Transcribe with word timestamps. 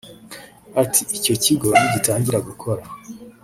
Ati 0.81 1.01
“Icyo 1.17 1.33
kigo 1.43 1.67
nigitangira 1.77 2.39
gukora 2.47 2.81